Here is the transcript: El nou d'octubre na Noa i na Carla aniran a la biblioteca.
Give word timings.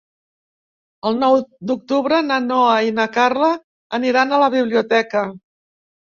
El 1.09 1.19
nou 1.23 1.37
d'octubre 1.71 2.21
na 2.31 2.39
Noa 2.47 2.73
i 2.89 2.95
na 3.01 3.07
Carla 3.19 3.51
aniran 4.01 4.33
a 4.33 4.43
la 4.47 4.51
biblioteca. 4.59 5.25